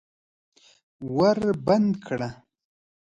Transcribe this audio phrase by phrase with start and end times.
[1.15, 2.29] ور بند کړه!